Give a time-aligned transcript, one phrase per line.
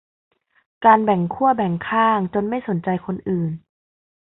[0.85, 3.51] การแบ่งขั้วแบ่งข้างจนไม่สนใจคนอื่น